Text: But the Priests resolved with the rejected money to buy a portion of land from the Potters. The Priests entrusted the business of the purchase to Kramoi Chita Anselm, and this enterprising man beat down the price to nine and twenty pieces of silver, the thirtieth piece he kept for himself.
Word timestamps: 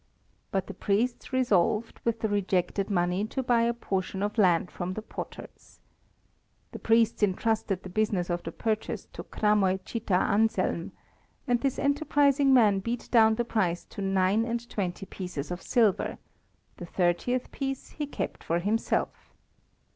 But 0.49 0.65
the 0.65 0.73
Priests 0.73 1.31
resolved 1.31 1.99
with 2.03 2.21
the 2.21 2.27
rejected 2.27 2.89
money 2.89 3.23
to 3.27 3.43
buy 3.43 3.61
a 3.61 3.71
portion 3.75 4.23
of 4.23 4.39
land 4.39 4.71
from 4.71 4.93
the 4.95 5.01
Potters. 5.03 5.79
The 6.71 6.79
Priests 6.79 7.21
entrusted 7.21 7.83
the 7.83 7.89
business 7.89 8.27
of 8.31 8.41
the 8.41 8.51
purchase 8.51 9.05
to 9.13 9.21
Kramoi 9.21 9.77
Chita 9.85 10.15
Anselm, 10.15 10.91
and 11.47 11.61
this 11.61 11.77
enterprising 11.77 12.51
man 12.51 12.79
beat 12.79 13.09
down 13.11 13.35
the 13.35 13.45
price 13.45 13.85
to 13.91 14.01
nine 14.01 14.43
and 14.43 14.67
twenty 14.67 15.05
pieces 15.05 15.51
of 15.51 15.61
silver, 15.61 16.17
the 16.77 16.87
thirtieth 16.87 17.51
piece 17.51 17.89
he 17.91 18.07
kept 18.07 18.43
for 18.43 18.57
himself. 18.57 19.29